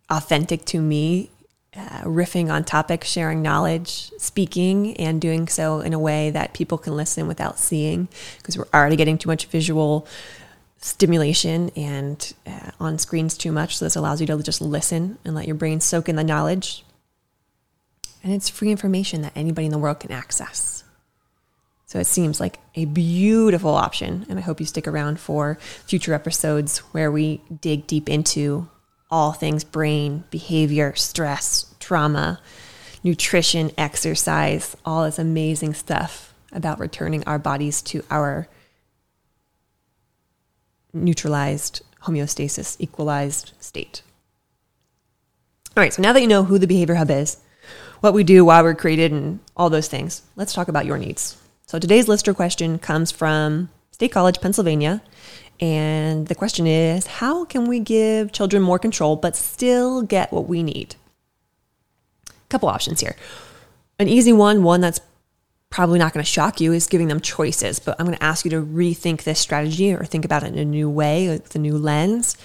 authentic 0.10 0.66
to 0.66 0.82
me 0.82 1.30
uh, 1.76 2.02
riffing 2.02 2.52
on 2.52 2.64
topics, 2.64 3.08
sharing 3.08 3.42
knowledge, 3.42 4.12
speaking, 4.18 4.98
and 4.98 5.22
doing 5.22 5.48
so 5.48 5.82
in 5.82 5.94
a 5.94 6.00
way 6.00 6.32
that 6.32 6.54
people 6.54 6.78
can 6.78 6.96
listen 6.96 7.28
without 7.28 7.60
seeing 7.60 8.08
because 8.38 8.58
we're 8.58 8.68
already 8.74 8.96
getting 8.96 9.18
too 9.18 9.30
much 9.30 9.46
visual 9.46 10.08
stimulation 10.82 11.70
and 11.76 12.34
uh, 12.48 12.72
on 12.80 12.98
screens 12.98 13.38
too 13.38 13.52
much. 13.52 13.78
So 13.78 13.86
this 13.86 13.96
allows 13.96 14.20
you 14.20 14.28
to 14.28 14.42
just 14.42 14.62
listen 14.62 15.18
and 15.24 15.36
let 15.36 15.46
your 15.46 15.56
brain 15.56 15.80
soak 15.80 16.10
in 16.10 16.16
the 16.16 16.24
knowledge. 16.24 16.84
And 18.24 18.34
it's 18.34 18.50
free 18.50 18.72
information 18.72 19.22
that 19.22 19.34
anybody 19.36 19.66
in 19.66 19.72
the 19.72 19.78
world 19.78 20.00
can 20.00 20.12
access. 20.12 20.84
So 21.86 22.00
it 22.00 22.06
seems 22.06 22.40
like 22.40 22.60
a 22.76 22.86
beautiful 22.86 23.74
option. 23.74 24.26
And 24.30 24.38
I 24.38 24.42
hope 24.42 24.60
you 24.60 24.66
stick 24.66 24.88
around 24.88 25.20
for 25.20 25.58
future 25.86 26.14
episodes 26.14 26.80
where 26.80 27.12
we 27.12 27.42
dig 27.62 27.88
deep 27.88 28.10
into 28.10 28.68
all 29.10 29.32
things 29.32 29.64
brain, 29.64 30.24
behavior, 30.30 30.96
stress, 30.96 31.74
trauma, 31.80 32.40
nutrition, 33.04 33.72
exercise, 33.78 34.76
all 34.86 35.06
this 35.06 35.20
amazing 35.20 35.74
stuff 35.74 36.34
about 36.52 36.80
returning 36.80 37.24
our 37.26 37.40
bodies 37.40 37.82
to 37.82 38.04
our 38.10 38.48
neutralized 40.94 41.82
homeostasis, 42.04 42.76
equalized 42.80 43.54
state. 43.60 44.02
All 45.78 45.84
right, 45.84 45.94
so 45.94 46.02
now 46.02 46.14
that 46.14 46.22
you 46.22 46.28
know 46.28 46.44
who 46.44 46.58
the 46.58 46.68
Behavior 46.68 46.96
Hub 46.96 47.12
is, 47.12 47.38
what 48.02 48.14
we 48.14 48.24
do, 48.24 48.46
why 48.46 48.62
we're 48.62 48.76
created, 48.76 49.12
and 49.12 49.40
all 49.56 49.70
those 49.70 49.88
things, 49.88 50.24
let's 50.36 50.54
talk 50.54 50.68
about 50.68 50.86
your 50.86 50.98
needs. 50.98 51.38
So 51.66 51.80
today's 51.80 52.08
listener 52.08 52.34
question 52.34 52.80
comes 52.80 53.12
from 53.12 53.70
State 53.92 54.12
College, 54.12 54.42
Pennsylvania. 54.42 55.02
And 55.60 56.28
the 56.28 56.36
question 56.36 56.68
is 56.68 57.06
how 57.06 57.46
can 57.46 57.68
we 57.68 57.80
give 57.80 58.32
children 58.32 58.64
more 58.64 58.80
control 58.80 59.16
but 59.16 59.36
still 59.36 60.02
get 60.02 60.32
what 60.32 60.48
we 60.48 60.64
need? 60.64 60.96
A 62.30 62.48
couple 62.50 62.70
options 62.70 63.02
here. 63.02 63.16
An 64.00 64.08
easy 64.08 64.32
one, 64.32 64.64
one 64.64 64.80
that's 64.80 65.02
probably 65.70 66.00
not 66.00 66.14
going 66.14 66.24
to 66.24 66.30
shock 66.30 66.60
you, 66.62 66.74
is 66.74 66.88
giving 66.88 67.10
them 67.10 67.20
choices. 67.20 67.80
But 67.80 68.00
I'm 68.00 68.06
going 68.06 68.18
to 68.18 68.24
ask 68.24 68.46
you 68.46 68.52
to 68.52 68.62
rethink 68.62 69.24
this 69.24 69.40
strategy 69.40 69.94
or 69.94 70.04
think 70.06 70.26
about 70.26 70.44
it 70.44 70.54
in 70.54 70.58
a 70.58 70.66
new 70.66 70.90
way 70.90 71.28
with 71.28 71.54
a 71.56 71.60
new 71.60 71.78
lens. 71.78 72.38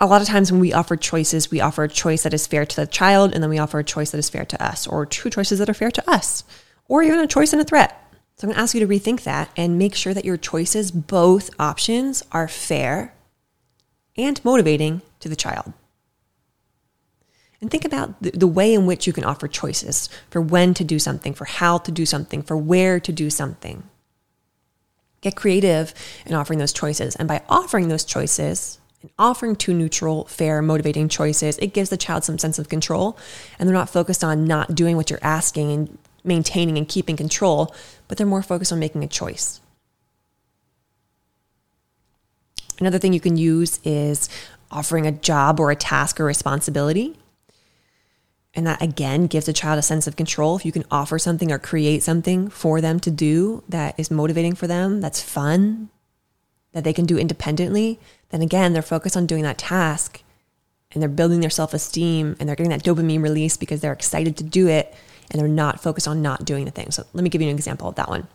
A 0.00 0.06
lot 0.06 0.20
of 0.20 0.28
times 0.28 0.52
when 0.52 0.60
we 0.60 0.72
offer 0.72 0.96
choices, 0.96 1.50
we 1.50 1.60
offer 1.60 1.84
a 1.84 1.88
choice 1.88 2.22
that 2.22 2.34
is 2.34 2.46
fair 2.46 2.64
to 2.64 2.76
the 2.76 2.86
child, 2.86 3.32
and 3.32 3.42
then 3.42 3.50
we 3.50 3.58
offer 3.58 3.78
a 3.80 3.84
choice 3.84 4.10
that 4.12 4.18
is 4.18 4.28
fair 4.28 4.44
to 4.44 4.62
us, 4.62 4.86
or 4.86 5.06
two 5.06 5.30
choices 5.30 5.58
that 5.58 5.68
are 5.68 5.74
fair 5.74 5.90
to 5.90 6.10
us, 6.10 6.44
or 6.86 7.02
even 7.02 7.18
a 7.18 7.26
choice 7.26 7.52
and 7.52 7.60
a 7.60 7.64
threat. 7.64 8.07
So 8.38 8.46
I'm 8.46 8.50
going 8.50 8.56
to 8.56 8.62
ask 8.62 8.74
you 8.74 8.80
to 8.80 8.86
rethink 8.86 9.24
that 9.24 9.50
and 9.56 9.78
make 9.78 9.96
sure 9.96 10.14
that 10.14 10.24
your 10.24 10.36
choices, 10.36 10.92
both 10.92 11.50
options, 11.58 12.22
are 12.30 12.46
fair 12.46 13.12
and 14.16 14.42
motivating 14.44 15.02
to 15.18 15.28
the 15.28 15.34
child. 15.34 15.72
And 17.60 17.68
think 17.68 17.84
about 17.84 18.14
the, 18.22 18.46
way 18.46 18.72
in 18.72 18.86
which 18.86 19.08
you 19.08 19.12
can 19.12 19.24
offer 19.24 19.48
choices 19.48 20.08
for 20.30 20.40
when 20.40 20.72
to 20.74 20.84
do 20.84 21.00
something, 21.00 21.34
for 21.34 21.46
how 21.46 21.78
to 21.78 21.90
do 21.90 22.06
something, 22.06 22.42
for 22.42 22.56
where 22.56 23.00
to 23.00 23.10
do 23.10 23.28
something. 23.28 23.82
Get 25.20 25.34
creative 25.34 25.92
in 26.24 26.34
offering 26.34 26.60
those 26.60 26.72
choices. 26.72 27.16
And 27.16 27.26
by 27.26 27.42
offering 27.48 27.88
those 27.88 28.04
choices 28.04 28.78
and 29.02 29.10
offering 29.18 29.56
two 29.56 29.74
neutral, 29.74 30.26
fair, 30.26 30.62
motivating 30.62 31.08
choices, 31.08 31.58
it 31.58 31.74
gives 31.74 31.90
the 31.90 31.96
child 31.96 32.22
some 32.22 32.38
sense 32.38 32.60
of 32.60 32.68
control. 32.68 33.18
And 33.58 33.68
they're 33.68 33.74
not 33.74 33.90
focused 33.90 34.22
on 34.22 34.44
not 34.44 34.76
doing 34.76 34.94
what 34.94 35.10
you're 35.10 35.18
asking 35.20 35.72
and 35.72 35.98
maintaining 36.28 36.78
and 36.78 36.88
keeping 36.88 37.16
control, 37.16 37.74
but 38.06 38.16
they're 38.16 38.26
more 38.26 38.42
focused 38.42 38.72
on 38.72 38.78
making 38.78 39.02
a 39.02 39.08
choice. 39.08 39.60
Another 42.78 42.98
thing 42.98 43.12
you 43.12 43.20
can 43.20 43.36
use 43.36 43.80
is 43.82 44.28
offering 44.70 45.06
a 45.06 45.12
job 45.12 45.58
or 45.58 45.70
a 45.70 45.76
task 45.76 46.20
or 46.20 46.24
responsibility. 46.24 47.16
And 48.54 48.66
that 48.66 48.82
again 48.82 49.26
gives 49.26 49.48
a 49.48 49.52
child 49.52 49.78
a 49.78 49.82
sense 49.82 50.06
of 50.06 50.16
control. 50.16 50.56
If 50.56 50.64
you 50.64 50.72
can 50.72 50.84
offer 50.90 51.18
something 51.18 51.50
or 51.52 51.58
create 51.58 52.02
something 52.02 52.48
for 52.48 52.80
them 52.80 52.98
to 53.00 53.10
do 53.10 53.62
that 53.68 53.98
is 53.98 54.10
motivating 54.10 54.54
for 54.54 54.66
them, 54.66 55.00
that's 55.00 55.22
fun, 55.22 55.90
that 56.72 56.84
they 56.84 56.92
can 56.92 57.06
do 57.06 57.18
independently, 57.18 57.98
then 58.30 58.42
again, 58.42 58.72
they're 58.72 58.82
focused 58.82 59.16
on 59.16 59.26
doing 59.26 59.42
that 59.42 59.58
task 59.58 60.22
and 60.92 61.02
they're 61.02 61.08
building 61.08 61.40
their 61.40 61.50
self 61.50 61.74
esteem 61.74 62.36
and 62.38 62.48
they're 62.48 62.56
getting 62.56 62.70
that 62.70 62.82
dopamine 62.82 63.22
release 63.22 63.56
because 63.56 63.80
they're 63.80 63.92
excited 63.92 64.36
to 64.36 64.44
do 64.44 64.68
it 64.68 64.94
and 65.30 65.40
they're 65.40 65.48
not 65.48 65.82
focused 65.82 66.08
on 66.08 66.22
not 66.22 66.44
doing 66.44 66.64
the 66.64 66.70
thing. 66.70 66.90
So 66.90 67.04
let 67.12 67.22
me 67.22 67.30
give 67.30 67.42
you 67.42 67.48
an 67.48 67.54
example 67.54 67.88
of 67.88 67.94
that 67.96 68.08
one. 68.08 68.26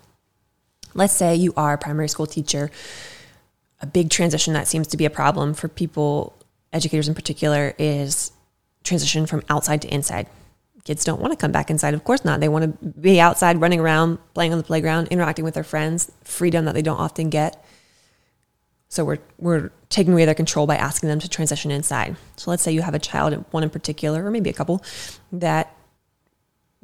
Let's 0.93 1.13
say 1.13 1.35
you 1.35 1.53
are 1.57 1.73
a 1.73 1.77
primary 1.77 2.07
school 2.07 2.27
teacher. 2.27 2.69
A 3.81 3.85
big 3.85 4.09
transition 4.09 4.53
that 4.53 4.67
seems 4.67 4.87
to 4.87 4.97
be 4.97 5.05
a 5.05 5.09
problem 5.09 5.53
for 5.53 5.67
people, 5.67 6.35
educators 6.71 7.07
in 7.07 7.15
particular, 7.15 7.73
is 7.77 8.31
transition 8.83 9.25
from 9.25 9.43
outside 9.49 9.81
to 9.81 9.93
inside. 9.93 10.27
Kids 10.83 11.05
don't 11.05 11.21
want 11.21 11.31
to 11.31 11.37
come 11.37 11.51
back 11.51 11.69
inside, 11.69 11.93
of 11.93 12.03
course 12.03 12.25
not. 12.25 12.41
They 12.41 12.49
want 12.49 12.81
to 12.81 12.87
be 12.87 13.19
outside, 13.19 13.61
running 13.61 13.79
around, 13.79 14.19
playing 14.33 14.51
on 14.51 14.57
the 14.57 14.63
playground, 14.63 15.07
interacting 15.07 15.45
with 15.45 15.53
their 15.53 15.63
friends, 15.63 16.11
freedom 16.23 16.65
that 16.65 16.73
they 16.73 16.81
don't 16.81 16.99
often 16.99 17.29
get. 17.29 17.63
So 18.89 19.03
we're 19.03 19.19
we're 19.39 19.71
taking 19.89 20.13
away 20.13 20.25
their 20.25 20.35
control 20.35 20.67
by 20.67 20.75
asking 20.75 21.09
them 21.09 21.19
to 21.19 21.29
transition 21.29 21.71
inside. 21.71 22.15
So 22.35 22.51
let's 22.51 22.61
say 22.61 22.73
you 22.73 22.81
have 22.81 22.93
a 22.93 22.99
child, 22.99 23.33
one 23.51 23.63
in 23.63 23.69
particular, 23.69 24.25
or 24.25 24.29
maybe 24.29 24.49
a 24.49 24.53
couple, 24.53 24.83
that 25.31 25.75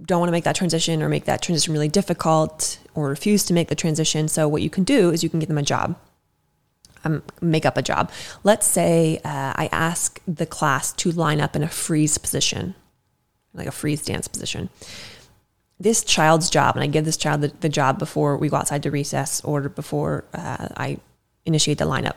don't 0.05 0.19
want 0.19 0.29
to 0.29 0.31
make 0.31 0.43
that 0.43 0.55
transition 0.55 1.01
or 1.01 1.09
make 1.09 1.25
that 1.25 1.41
transition 1.41 1.73
really 1.73 1.87
difficult 1.87 2.79
or 2.95 3.09
refuse 3.09 3.43
to 3.45 3.53
make 3.53 3.67
the 3.67 3.75
transition. 3.75 4.27
So, 4.27 4.47
what 4.47 4.61
you 4.61 4.69
can 4.69 4.83
do 4.83 5.09
is 5.09 5.23
you 5.23 5.29
can 5.29 5.39
give 5.39 5.47
them 5.47 5.57
a 5.57 5.63
job, 5.63 5.97
um, 7.03 7.23
make 7.41 7.65
up 7.65 7.77
a 7.77 7.81
job. 7.81 8.11
Let's 8.43 8.67
say 8.67 9.17
uh, 9.23 9.53
I 9.55 9.69
ask 9.71 10.19
the 10.27 10.45
class 10.45 10.91
to 10.93 11.11
line 11.11 11.41
up 11.41 11.55
in 11.55 11.63
a 11.63 11.67
freeze 11.67 12.17
position, 12.17 12.75
like 13.53 13.67
a 13.67 13.71
freeze 13.71 14.03
dance 14.03 14.27
position. 14.27 14.69
This 15.79 16.03
child's 16.03 16.49
job, 16.49 16.75
and 16.75 16.83
I 16.83 16.87
give 16.87 17.05
this 17.05 17.17
child 17.17 17.41
the, 17.41 17.53
the 17.61 17.69
job 17.69 17.99
before 17.99 18.37
we 18.37 18.49
go 18.49 18.57
outside 18.57 18.83
to 18.83 18.91
recess 18.91 19.41
or 19.41 19.69
before 19.69 20.25
uh, 20.33 20.67
I 20.75 20.97
initiate 21.45 21.77
the 21.77 21.85
lineup 21.85 22.15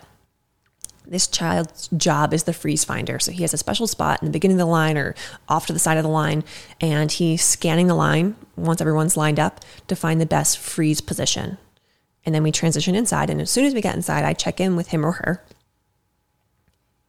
this 1.06 1.26
child's 1.26 1.88
job 1.88 2.32
is 2.32 2.44
the 2.44 2.52
freeze 2.52 2.84
finder. 2.84 3.18
So 3.18 3.32
he 3.32 3.42
has 3.42 3.52
a 3.52 3.58
special 3.58 3.86
spot 3.86 4.22
in 4.22 4.26
the 4.26 4.32
beginning 4.32 4.56
of 4.56 4.66
the 4.66 4.66
line 4.66 4.96
or 4.96 5.14
off 5.48 5.66
to 5.66 5.72
the 5.72 5.78
side 5.78 5.96
of 5.96 6.04
the 6.04 6.08
line, 6.08 6.44
and 6.80 7.10
he's 7.10 7.42
scanning 7.42 7.86
the 7.86 7.94
line 7.94 8.36
once 8.56 8.80
everyone's 8.80 9.16
lined 9.16 9.40
up 9.40 9.60
to 9.88 9.96
find 9.96 10.20
the 10.20 10.26
best 10.26 10.58
freeze 10.58 11.00
position. 11.00 11.58
And 12.24 12.34
then 12.34 12.42
we 12.42 12.52
transition 12.52 12.94
inside. 12.94 13.30
And 13.30 13.40
as 13.40 13.50
soon 13.50 13.64
as 13.64 13.74
we 13.74 13.80
get 13.80 13.96
inside, 13.96 14.24
I 14.24 14.32
check 14.32 14.60
in 14.60 14.76
with 14.76 14.88
him 14.88 15.04
or 15.04 15.12
her 15.12 15.44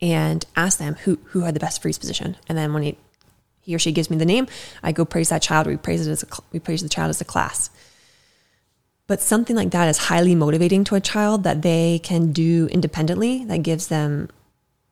and 0.01 0.45
ask 0.55 0.79
them 0.79 0.95
who, 0.95 1.19
who 1.27 1.41
had 1.41 1.53
the 1.53 1.59
best 1.59 1.81
freeze 1.81 1.97
position. 1.97 2.35
And 2.49 2.57
then 2.57 2.73
when 2.73 2.83
he, 2.83 2.97
he 3.61 3.75
or 3.75 3.79
she 3.79 3.91
gives 3.91 4.09
me 4.09 4.17
the 4.17 4.25
name, 4.25 4.47
I 4.81 4.91
go 4.91 5.05
praise 5.05 5.29
that 5.29 5.41
child. 5.41 5.67
We 5.67 5.77
praise 5.77 6.05
it 6.05 6.11
as 6.11 6.23
a, 6.23 6.27
we 6.51 6.59
praise 6.59 6.81
the 6.81 6.89
child 6.89 7.09
as 7.09 7.21
a 7.21 7.25
class. 7.25 7.69
But 9.07 9.21
something 9.21 9.55
like 9.55 9.71
that 9.71 9.89
is 9.89 9.97
highly 9.97 10.33
motivating 10.33 10.83
to 10.85 10.95
a 10.95 11.01
child 11.01 11.43
that 11.43 11.61
they 11.61 11.99
can 12.03 12.31
do 12.31 12.67
independently, 12.71 13.43
that 13.45 13.63
gives 13.63 13.87
them 13.87 14.29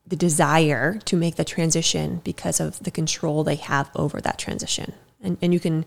the 0.06 0.15
desire 0.18 1.00
to 1.06 1.15
make 1.15 1.36
the 1.36 1.46
transition 1.46 2.20
because 2.24 2.60
of 2.60 2.80
the 2.80 2.91
control 2.91 3.44
they 3.44 3.56
have 3.56 3.89
over 3.96 4.20
that 4.20 4.38
transition. 4.38 4.94
And, 5.22 5.38
and 5.41 5.53
you 5.53 5.60
can 5.60 5.86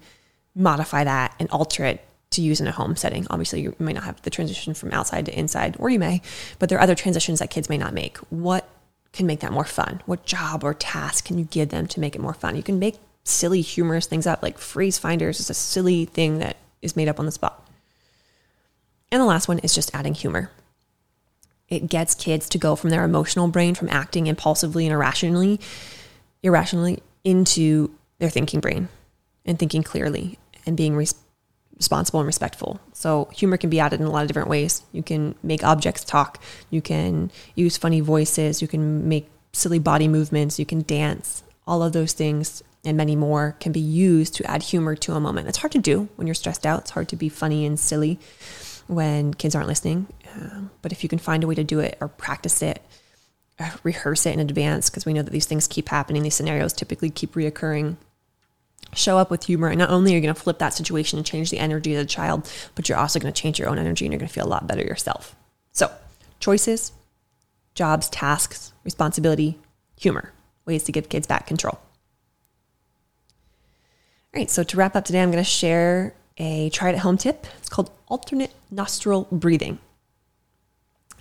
modify 0.55 1.05
that 1.05 1.35
and 1.39 1.51
alter 1.51 1.85
it 1.85 2.03
to 2.31 2.41
use 2.41 2.61
in 2.61 2.67
a 2.67 2.73
home 2.73 2.97
setting. 2.97 3.27
Obviously, 3.29 3.61
you 3.61 3.77
may 3.79 3.93
not 3.93 4.05
have 4.05 4.23
the 4.23 4.31
transition 4.31 4.73
from 4.73 4.93
outside 4.93 5.27
to 5.27 5.39
inside, 5.39 5.77
or 5.79 5.91
you 5.91 5.99
may, 5.99 6.23
but 6.59 6.69
there 6.69 6.79
are 6.79 6.83
other 6.83 6.95
transitions 6.95 7.41
that 7.41 7.51
kids 7.51 7.69
may 7.69 7.79
not 7.79 7.93
make. 7.93 8.17
What 8.31 8.69
can 9.13 9.27
make 9.27 9.41
that 9.41 9.53
more 9.53 9.65
fun? 9.65 10.03
What 10.07 10.25
job 10.25 10.65
or 10.65 10.75
task 10.75 11.27
can 11.27 11.39
you 11.39 11.45
give 11.45 11.69
them 11.69 11.87
to 11.89 12.01
make 12.01 12.15
it 12.15 12.21
more 12.21 12.35
fun? 12.35 12.57
You 12.57 12.63
can 12.63 12.79
make 12.79 12.97
silly, 13.25 13.61
humorous 13.61 14.07
things 14.07 14.27
up, 14.27 14.43
like 14.43 14.59
freeze 14.59 14.99
finders 14.99 15.41
is 15.41 15.51
a 15.51 15.55
silly 15.55 16.07
thing 16.07 16.39
that 16.39 16.57
is 16.83 16.97
made 16.97 17.09
up 17.09 17.21
on 17.21 17.27
the 17.27 17.33
spot. 17.33 17.64
And 19.15 19.21
the 19.21 19.27
last 19.27 19.47
one 19.47 19.61
is 19.61 19.73
just 19.73 19.95
adding 19.95 20.13
humor. 20.13 20.51
It 21.69 21.89
gets 21.89 22.17
kids 22.17 22.49
to 22.49 22.59
go 22.59 22.75
from 22.75 22.91
their 22.91 23.05
emotional 23.05 23.47
brain, 23.47 23.77
from 23.77 23.89
acting 23.89 24.27
impulsively 24.27 24.87
and 24.87 24.93
irrationally, 24.93 25.61
irrationally 26.43 27.01
into 27.23 27.95
their 28.19 28.29
thinking 28.29 28.59
brain 28.59 28.89
and 29.45 29.57
thinking 29.57 29.85
clearly 29.85 30.37
and 30.67 30.77
being 30.77 30.97
res- 30.97 31.15
responsible 31.77 32.19
and 32.19 32.27
respectful. 32.27 32.81
So 32.93 33.29
humor 33.33 33.57
can 33.57 33.71
be 33.71 33.79
added 33.79 34.01
in 34.01 34.07
a 34.09 34.11
lot 34.11 34.23
of 34.23 34.27
different 34.27 34.49
ways. 34.49 34.83
You 34.91 35.05
can 35.05 35.37
make 35.45 35.63
objects 35.63 36.03
talk. 36.03 36.43
You 36.71 36.83
can 36.83 37.31
use 37.55 37.77
funny 37.77 38.01
voices. 38.01 38.61
You 38.61 38.67
can 38.67 39.09
make 39.09 39.31
silly 39.53 39.79
body 39.79 40.09
movements. 40.09 40.59
You 40.59 40.67
can 40.67 40.83
dance. 40.83 41.45
All 41.69 41.85
of 41.85 41.93
those 41.93 42.15
things 42.15 42.65
and 42.85 42.97
many 42.97 43.15
more 43.15 43.55
can 43.61 43.71
be 43.71 43.79
used 43.79 44.35
to 44.35 44.51
add 44.51 44.65
humor 44.65 44.97
to 44.97 45.15
a 45.15 45.21
moment. 45.21 45.47
It's 45.47 45.59
hard 45.59 45.71
to 45.73 45.79
do 45.79 46.09
when 46.17 46.27
you're 46.27 46.35
stressed 46.35 46.67
out. 46.67 46.81
It's 46.81 46.91
hard 46.91 47.09
to 47.11 47.17
be 47.17 47.29
funny 47.29 47.65
and 47.65 47.79
silly 47.79 48.19
when 48.87 49.35
kids 49.35 49.55
aren't 49.55 49.69
listening. 49.69 50.07
Uh, 50.35 50.63
but 50.83 50.93
if 50.93 51.03
you 51.03 51.09
can 51.09 51.19
find 51.19 51.45
a 51.45 51.47
way 51.47 51.55
to 51.55 51.65
do 51.65 51.81
it 51.81 51.97
or 52.01 52.09
practice 52.09 52.63
it, 52.63 52.83
uh, 53.59 53.71
rehearse 53.83 54.27
it 54.27 54.35
in 54.35 54.41
advance, 54.41 54.91
because 54.91 55.07
we 55.07 55.13
know 55.13 55.23
that 55.23 55.31
these 55.31 55.47
things 55.47 55.69
keep 55.69 55.89
happening, 55.89 56.23
these 56.23 56.35
scenarios 56.35 56.73
typically 56.73 57.11
keep 57.11 57.35
reoccurring. 57.35 57.97
Show 58.95 59.19
up 59.19 59.31
with 59.31 59.45
humor, 59.45 59.69
and 59.69 59.79
not 59.79 59.91
only 59.91 60.13
are 60.13 60.17
you 60.17 60.21
going 60.21 60.35
to 60.35 60.41
flip 60.41 60.59
that 60.59 60.75
situation 60.75 61.19
and 61.19 61.27
change 61.27 61.51
the 61.51 61.59
energy 61.59 61.95
of 61.95 61.99
the 61.99 62.07
child, 62.07 62.51
but 62.75 62.89
you're 62.89 62.99
also 62.99 63.19
going 63.19 63.33
to 63.33 63.41
change 63.41 63.59
your 63.59 63.69
own 63.69 63.79
energy 63.79 64.05
and 64.05 64.13
you're 64.13 64.19
going 64.21 64.29
to 64.29 64.35
feel 64.35 64.47
a 64.47 64.49
lot 64.49 64.67
better 64.67 64.83
yourself. 64.83 65.35
So, 65.73 65.91
choices, 66.39 66.93
jobs, 67.75 68.09
tasks, 68.09 68.73
responsibility, 68.85 69.59
humor, 69.99 70.33
ways 70.65 70.85
to 70.85 70.93
give 70.93 71.09
kids 71.09 71.27
back 71.27 71.47
control. 71.47 71.79
All 74.35 74.41
right, 74.41 74.51
so 74.51 74.63
to 74.63 74.77
wrap 74.77 74.97
up 74.97 75.05
today, 75.05 75.23
I'm 75.23 75.31
going 75.31 75.43
to 75.43 75.49
share 75.49 76.15
a 76.37 76.71
try 76.71 76.91
it 76.91 76.95
at 76.95 77.01
home 77.01 77.17
tip. 77.17 77.47
It's 77.59 77.69
called 77.69 77.91
alternate 78.09 78.53
nostril 78.71 79.29
breathing. 79.31 79.79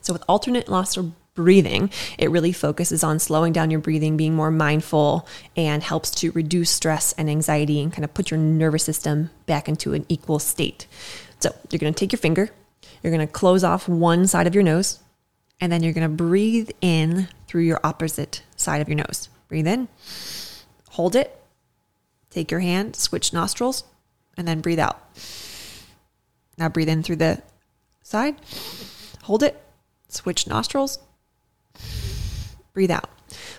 So, 0.02 0.13
with 0.13 0.23
alternate 0.28 0.69
nostril 0.69 1.13
breathing, 1.34 1.89
it 2.17 2.30
really 2.30 2.52
focuses 2.52 3.04
on 3.04 3.19
slowing 3.19 3.54
down 3.54 3.71
your 3.71 3.80
breathing, 3.80 4.17
being 4.17 4.36
more 4.36 4.52
mindful, 4.52 5.28
and 5.56 5.82
helps 5.82 6.12
to 6.12 6.32
reduce 6.32 6.69
stress 6.69 7.13
and 7.13 7.30
anxiety 7.30 7.82
and 7.82 7.91
kind 7.91 8.04
of 8.04 8.13
put 8.13 8.30
your 8.30 8.39
nervous 8.39 8.84
system 8.84 9.30
back 9.45 9.67
into 9.67 9.93
an 9.93 10.06
equal 10.10 10.39
state. 10.39 10.88
So, 11.39 11.56
you're 11.69 11.80
going 11.80 11.93
to 11.93 11.99
take 11.99 12.12
your 12.12 12.19
finger, 12.19 12.49
you're 13.02 13.13
going 13.13 13.26
to 13.26 13.32
close 13.32 13.63
off 13.63 13.88
one 13.88 14.28
side 14.28 14.47
of 14.47 14.56
your 14.56 14.63
nose, 14.63 14.99
and 15.62 15.71
then 15.71 15.84
you're 15.84 15.93
going 15.93 16.10
to 16.10 16.23
breathe 16.23 16.69
in 16.82 17.28
through 17.47 17.63
your 17.63 17.80
opposite 17.84 18.43
side 18.56 18.82
of 18.82 18.89
your 18.89 18.97
nose. 18.97 19.30
Breathe 19.47 19.67
in, 19.67 19.88
hold 20.89 21.15
it, 21.15 21.41
take 22.30 22.52
your 22.52 22.60
hand, 22.60 22.95
switch 22.95 23.32
nostrils, 23.32 23.84
and 24.38 24.48
then 24.48 24.62
breathe 24.62 24.80
out. 24.80 25.02
Now 26.58 26.69
breathe 26.69 26.89
in 26.89 27.04
through 27.04 27.17
the 27.17 27.41
side, 28.04 28.36
hold 29.24 29.43
it, 29.43 29.62
switch 30.10 30.48
nostrils, 30.48 31.00
breathe 32.74 32.91
out. 32.91 33.10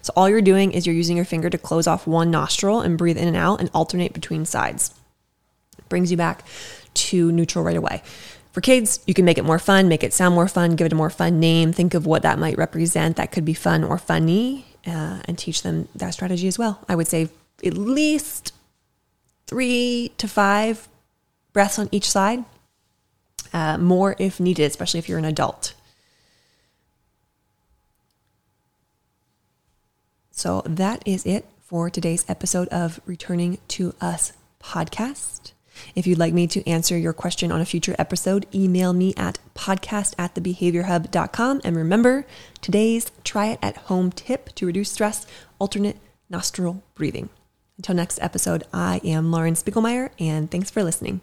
So 0.03 0.13
all 0.17 0.29
you're 0.29 0.43
doing 0.43 0.73
is 0.73 0.87
you're 0.87 0.95
using 0.95 1.17
your 1.17 1.25
finger 1.25 1.51
to 1.51 1.59
close 1.59 1.87
off 1.87 2.07
one 2.07 2.31
nostril 2.31 2.81
and 2.81 2.99
breathe 2.99 3.19
in 3.19 3.29
and 3.29 3.37
out 3.37 3.61
and 3.61 3.71
alternate 3.75 4.13
between 4.13 4.45
sides. 4.45 4.95
It 5.79 5.89
brings 5.89 6.11
you 6.11 6.17
back 6.17 6.45
to 6.95 7.33
neutral 7.33 7.65
right 7.65 7.77
away. 7.77 8.03
For 8.53 8.61
kids, 8.61 9.01
you 9.07 9.15
can 9.15 9.25
make 9.25 9.39
it 9.39 9.45
more 9.45 9.59
fun, 9.59 9.89
make 9.89 10.05
it 10.05 10.13
sound 10.13 10.37
more 10.37 10.47
fun, 10.47 10.77
give 10.77 10.87
it 10.87 10.93
a 10.93 10.97
more 10.97 11.11
fun 11.11 11.41
name, 11.41 11.73
think 11.73 11.93
of 11.93 12.07
what 12.07 12.23
that 12.23 12.39
might 12.39 12.57
represent. 12.57 13.17
That 13.17 13.33
could 13.33 13.45
be 13.45 13.55
fun 13.55 13.83
or 13.83 13.99
funny, 13.99 14.67
uh, 14.87 15.23
and 15.25 15.37
teach 15.37 15.63
them 15.63 15.89
that 15.97 16.15
strategy 16.15 16.47
as 16.47 16.57
well. 16.57 16.79
I 16.89 16.95
would 16.95 17.09
say 17.09 17.31
at 17.65 17.77
least 17.77 18.53
three 19.46 20.12
to 20.18 20.28
five 20.28 20.88
breaths 21.52 21.78
on 21.78 21.88
each 21.92 22.11
side, 22.11 22.44
uh, 23.52 23.78
more 23.78 24.16
if 24.18 24.40
needed, 24.40 24.64
especially 24.64 24.98
if 24.98 25.09
you're 25.09 25.18
an 25.18 25.24
adult. 25.24 25.74
So 30.30 30.62
that 30.66 31.02
is 31.07 31.24
it 31.24 31.46
for 31.62 31.88
today's 31.88 32.24
episode 32.28 32.68
of 32.68 33.00
Returning 33.07 33.59
to 33.68 33.94
Us 34.00 34.33
podcast. 34.61 35.52
If 35.94 36.07
you'd 36.07 36.18
like 36.18 36.35
me 36.35 36.46
to 36.48 36.68
answer 36.68 36.96
your 36.98 37.12
question 37.12 37.50
on 37.52 37.61
a 37.61 37.64
future 37.64 37.96
episode, 37.98 38.46
email 38.54 38.92
me 38.92 39.14
at 39.16 39.38
podcast 39.54 40.14
at 40.18 40.35
thebehaviorhub.com. 40.35 41.61
And 41.64 41.76
remember 41.76 42.26
today's 42.61 43.11
try 43.22 43.46
it 43.46 43.59
at 43.62 43.76
home 43.76 44.11
tip 44.12 44.54
to 44.57 44.66
reduce 44.66 44.92
stress 44.92 45.26
alternate 45.59 45.98
nostril 46.28 46.83
breathing. 46.94 47.28
Until 47.77 47.97
next 47.97 48.21
episode, 48.23 48.65
I 48.73 49.01
am 49.05 49.33
Lauren 49.33 49.55
Spiegelmeier, 49.55 50.11
and 50.19 50.51
thanks 50.51 50.71
for 50.71 50.85
listening. 50.85 51.21